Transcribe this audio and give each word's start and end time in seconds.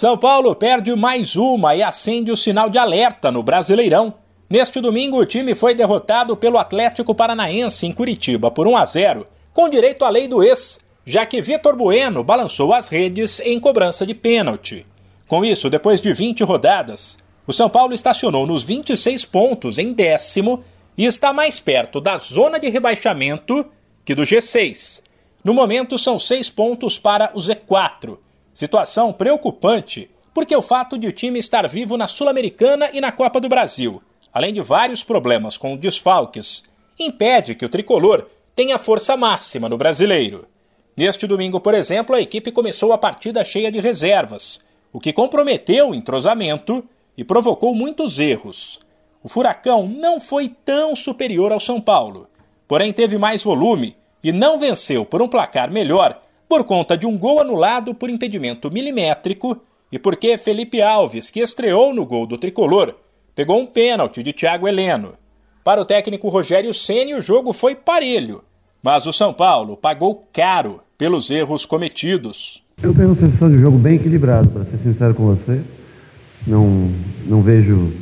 São 0.00 0.16
Paulo 0.16 0.56
perde 0.56 0.96
mais 0.96 1.36
uma 1.36 1.76
e 1.76 1.82
acende 1.82 2.32
o 2.32 2.36
sinal 2.36 2.70
de 2.70 2.78
alerta 2.78 3.30
no 3.30 3.42
Brasileirão. 3.42 4.14
Neste 4.48 4.80
domingo, 4.80 5.18
o 5.18 5.26
time 5.26 5.54
foi 5.54 5.74
derrotado 5.74 6.34
pelo 6.38 6.56
Atlético 6.56 7.14
Paranaense 7.14 7.84
em 7.84 7.92
Curitiba 7.92 8.50
por 8.50 8.66
1 8.66 8.78
a 8.78 8.86
0, 8.86 9.26
com 9.52 9.68
direito 9.68 10.02
à 10.02 10.08
lei 10.08 10.26
do 10.26 10.42
ex, 10.42 10.80
já 11.04 11.26
que 11.26 11.42
Vitor 11.42 11.76
Bueno 11.76 12.24
balançou 12.24 12.72
as 12.72 12.88
redes 12.88 13.40
em 13.40 13.58
cobrança 13.60 14.06
de 14.06 14.14
pênalti. 14.14 14.86
Com 15.28 15.44
isso, 15.44 15.68
depois 15.68 16.00
de 16.00 16.14
20 16.14 16.44
rodadas, 16.44 17.18
o 17.46 17.52
São 17.52 17.68
Paulo 17.68 17.92
estacionou 17.92 18.46
nos 18.46 18.64
26 18.64 19.26
pontos 19.26 19.78
em 19.78 19.92
décimo 19.92 20.64
e 20.96 21.04
está 21.04 21.30
mais 21.30 21.60
perto 21.60 22.00
da 22.00 22.16
zona 22.16 22.58
de 22.58 22.70
rebaixamento 22.70 23.66
que 24.02 24.14
do 24.14 24.22
G6. 24.22 25.02
No 25.44 25.52
momento, 25.52 25.98
são 25.98 26.18
seis 26.18 26.48
pontos 26.48 26.98
para 26.98 27.30
o 27.34 27.38
Z4 27.38 28.16
Situação 28.52 29.12
preocupante, 29.12 30.10
porque 30.34 30.54
o 30.54 30.62
fato 30.62 30.98
de 30.98 31.06
o 31.06 31.12
time 31.12 31.38
estar 31.38 31.68
vivo 31.68 31.96
na 31.96 32.06
Sul-Americana 32.06 32.90
e 32.92 33.00
na 33.00 33.12
Copa 33.12 33.40
do 33.40 33.48
Brasil, 33.48 34.02
além 34.32 34.52
de 34.52 34.60
vários 34.60 35.02
problemas 35.02 35.56
com 35.56 35.76
desfalques, 35.76 36.62
impede 36.98 37.54
que 37.54 37.64
o 37.64 37.68
tricolor 37.68 38.26
tenha 38.54 38.78
força 38.78 39.16
máxima 39.16 39.68
no 39.68 39.78
brasileiro. 39.78 40.46
Neste 40.96 41.26
domingo, 41.26 41.60
por 41.60 41.74
exemplo, 41.74 42.14
a 42.14 42.20
equipe 42.20 42.52
começou 42.52 42.92
a 42.92 42.98
partida 42.98 43.42
cheia 43.42 43.70
de 43.70 43.80
reservas, 43.80 44.64
o 44.92 45.00
que 45.00 45.12
comprometeu 45.12 45.90
o 45.90 45.94
entrosamento 45.94 46.84
e 47.16 47.24
provocou 47.24 47.74
muitos 47.74 48.18
erros. 48.18 48.80
O 49.22 49.28
Furacão 49.28 49.86
não 49.86 50.18
foi 50.18 50.48
tão 50.48 50.94
superior 50.94 51.52
ao 51.52 51.60
São 51.60 51.80
Paulo, 51.80 52.28
porém 52.66 52.92
teve 52.92 53.18
mais 53.18 53.42
volume 53.42 53.96
e 54.22 54.32
não 54.32 54.58
venceu 54.58 55.04
por 55.04 55.22
um 55.22 55.28
placar 55.28 55.70
melhor 55.70 56.20
por 56.50 56.64
conta 56.64 56.98
de 56.98 57.06
um 57.06 57.16
gol 57.16 57.40
anulado 57.40 57.94
por 57.94 58.10
impedimento 58.10 58.72
milimétrico 58.72 59.56
e 59.92 60.00
porque 60.00 60.36
Felipe 60.36 60.82
Alves, 60.82 61.30
que 61.30 61.38
estreou 61.38 61.94
no 61.94 62.04
gol 62.04 62.26
do 62.26 62.36
tricolor, 62.36 62.96
pegou 63.36 63.60
um 63.60 63.66
pênalti 63.66 64.20
de 64.20 64.32
Thiago 64.32 64.66
Heleno. 64.66 65.12
Para 65.62 65.80
o 65.80 65.84
técnico 65.84 66.28
Rogério 66.28 66.74
Ceni, 66.74 67.14
o 67.14 67.22
jogo 67.22 67.52
foi 67.52 67.76
parelho, 67.76 68.42
mas 68.82 69.06
o 69.06 69.12
São 69.12 69.32
Paulo 69.32 69.76
pagou 69.76 70.26
caro 70.32 70.80
pelos 70.98 71.30
erros 71.30 71.64
cometidos. 71.64 72.64
Eu 72.82 72.92
tenho 72.92 73.10
uma 73.10 73.14
sensação 73.14 73.48
de 73.48 73.58
jogo 73.58 73.78
bem 73.78 73.94
equilibrado, 73.94 74.48
para 74.48 74.64
ser 74.64 74.78
sincero 74.78 75.14
com 75.14 75.26
você. 75.26 75.62
Não, 76.44 76.90
não 77.26 77.42
vejo 77.42 77.92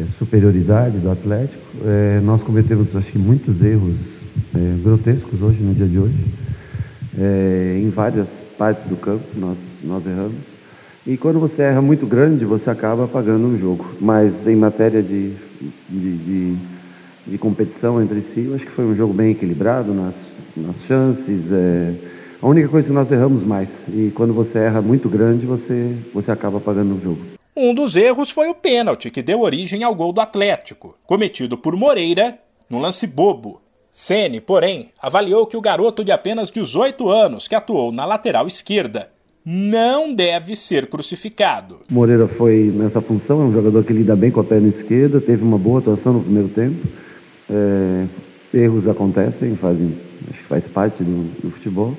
é, 0.00 0.02
superioridade 0.18 0.96
do 0.96 1.10
Atlético. 1.10 1.60
É, 1.84 2.20
nós 2.20 2.40
cometemos, 2.42 2.96
acho 2.96 3.12
que, 3.12 3.18
muitos 3.18 3.62
erros 3.62 3.96
é, 4.54 4.82
grotescos 4.82 5.42
hoje, 5.42 5.60
no 5.60 5.74
dia 5.74 5.86
de 5.86 5.98
hoje. 5.98 6.45
É, 7.18 7.78
em 7.80 7.88
várias 7.90 8.28
partes 8.58 8.84
do 8.84 8.96
campo 8.96 9.24
nós, 9.36 9.56
nós 9.82 10.06
erramos. 10.06 10.56
E 11.06 11.16
quando 11.16 11.38
você 11.38 11.62
erra 11.62 11.80
muito 11.80 12.04
grande, 12.04 12.44
você 12.44 12.68
acaba 12.68 13.06
pagando 13.06 13.46
o 13.46 13.58
jogo. 13.58 13.86
Mas 14.00 14.46
em 14.46 14.56
matéria 14.56 15.02
de, 15.02 15.34
de, 15.88 16.16
de, 16.18 16.56
de, 17.28 17.38
competição 17.38 18.02
entre 18.02 18.22
si, 18.22 18.46
eu 18.46 18.56
acho 18.56 18.64
que 18.64 18.72
foi 18.72 18.84
um 18.84 18.96
jogo 18.96 19.14
bem 19.14 19.30
equilibrado 19.30 19.94
nas, 19.94 20.14
nas 20.56 20.76
chances. 20.88 21.52
É, 21.52 21.94
a 22.42 22.46
única 22.46 22.68
coisa 22.68 22.88
que 22.88 22.92
nós 22.92 23.10
erramos 23.10 23.44
mais. 23.44 23.68
E 23.88 24.10
quando 24.14 24.34
você 24.34 24.58
erra 24.58 24.82
muito 24.82 25.08
grande, 25.08 25.46
você, 25.46 25.96
você 26.12 26.32
acaba 26.32 26.58
pagando 26.58 26.96
o 26.96 27.00
jogo. 27.00 27.20
Um 27.56 27.72
dos 27.72 27.96
erros 27.96 28.30
foi 28.30 28.48
o 28.48 28.54
pênalti 28.54 29.10
que 29.10 29.22
deu 29.22 29.40
origem 29.40 29.82
ao 29.82 29.94
gol 29.94 30.12
do 30.12 30.20
Atlético, 30.20 30.96
cometido 31.06 31.56
por 31.56 31.74
Moreira 31.76 32.36
no 32.68 32.80
lance 32.80 33.06
bobo. 33.06 33.60
Ceni, 33.98 34.42
porém, 34.42 34.90
avaliou 35.00 35.46
que 35.46 35.56
o 35.56 35.60
garoto 35.62 36.04
de 36.04 36.12
apenas 36.12 36.50
18 36.50 37.08
anos 37.08 37.48
que 37.48 37.54
atuou 37.54 37.90
na 37.90 38.04
lateral 38.04 38.46
esquerda 38.46 39.08
não 39.42 40.14
deve 40.14 40.54
ser 40.54 40.86
crucificado. 40.86 41.78
Moreira 41.88 42.28
foi 42.28 42.70
nessa 42.76 43.00
função, 43.00 43.40
é 43.40 43.44
um 43.46 43.52
jogador 43.54 43.82
que 43.84 43.94
lida 43.94 44.14
bem 44.14 44.30
com 44.30 44.40
a 44.40 44.44
perna 44.44 44.68
esquerda, 44.68 45.18
teve 45.18 45.42
uma 45.42 45.56
boa 45.56 45.78
atuação 45.78 46.12
no 46.12 46.20
primeiro 46.20 46.50
tempo. 46.50 46.86
É, 47.48 48.04
erros 48.52 48.86
acontecem, 48.86 49.56
fazem, 49.56 49.96
acho 50.30 50.42
que 50.42 50.46
faz 50.46 50.66
parte 50.66 51.02
do, 51.02 51.32
do 51.40 51.50
futebol. 51.52 51.94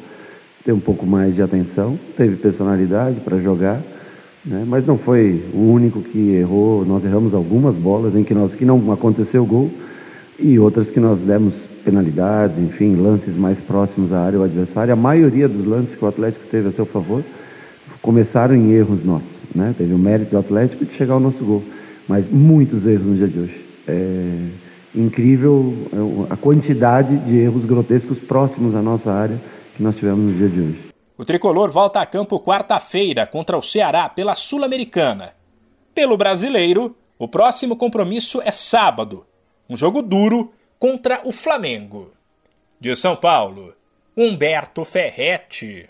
Tem 0.63 0.75
um 0.75 0.79
pouco 0.79 1.03
mais 1.03 1.33
de 1.33 1.41
atenção, 1.41 1.97
teve 2.15 2.35
personalidade 2.35 3.21
para 3.21 3.39
jogar, 3.39 3.81
né, 4.45 4.63
mas 4.67 4.85
não 4.85 4.99
foi 4.99 5.43
o 5.51 5.71
único 5.71 6.03
que 6.03 6.33
errou. 6.35 6.85
Nós 6.85 7.03
erramos 7.03 7.33
algumas 7.33 7.73
bolas 7.73 8.15
em 8.15 8.23
que, 8.23 8.35
nós, 8.35 8.53
que 8.53 8.65
não 8.65 8.91
aconteceu 8.91 9.43
gol 9.43 9.71
e 10.37 10.59
outras 10.59 10.91
que 10.91 10.99
nós 10.99 11.19
demos 11.21 11.55
penalidades, 11.87 12.57
enfim, 12.57 12.97
lances 12.97 13.33
mais 13.33 13.57
próximos 13.59 14.11
à 14.11 14.19
área 14.19 14.37
do 14.37 14.43
adversário. 14.43 14.91
A 14.91 14.97
maioria 14.97 15.47
dos 15.47 15.65
lances 15.65 15.95
que 15.95 16.03
o 16.03 16.07
Atlético 16.07 16.45
teve 16.47 16.67
a 16.67 16.71
seu 16.73 16.85
favor 16.85 17.23
começaram 18.01 18.53
em 18.53 18.73
erros 18.73 19.05
nossos. 19.05 19.29
Né? 19.55 19.73
Teve 19.77 19.93
o 19.93 19.97
mérito 19.97 20.31
do 20.31 20.37
Atlético 20.37 20.83
de 20.83 20.93
chegar 20.97 21.13
ao 21.13 21.19
nosso 21.21 21.43
gol, 21.45 21.63
mas 22.05 22.29
muitos 22.29 22.85
erros 22.85 23.05
no 23.05 23.15
dia 23.15 23.27
de 23.29 23.39
hoje. 23.39 23.65
É 23.87 24.49
incrível 24.93 25.73
é, 25.93 26.33
a 26.33 26.35
quantidade 26.35 27.15
de 27.19 27.37
erros 27.37 27.63
grotescos 27.63 28.19
próximos 28.19 28.75
à 28.75 28.81
nossa 28.81 29.09
área 29.09 29.39
que 29.75 29.81
nós 29.81 29.95
tivemos 29.95 30.19
no 30.19 30.33
dia 30.33 30.49
de 30.49 30.59
hoje. 30.59 30.79
O 31.17 31.23
tricolor 31.23 31.71
volta 31.71 32.01
a 32.01 32.05
campo 32.05 32.37
quarta-feira 32.41 33.25
contra 33.25 33.57
o 33.57 33.61
Ceará 33.61 34.09
pela 34.09 34.35
Sul-Americana. 34.35 35.33
Pelo 35.95 36.17
brasileiro, 36.17 36.97
o 37.17 37.29
próximo 37.29 37.77
compromisso 37.77 38.41
é 38.43 38.51
sábado. 38.51 39.25
Um 39.69 39.77
jogo 39.77 40.01
duro 40.01 40.51
contra 40.79 41.21
o 41.25 41.31
Flamengo. 41.31 42.13
De 42.79 42.95
São 42.95 43.15
Paulo, 43.15 43.75
Humberto 44.15 44.85
Ferretti. 44.85 45.89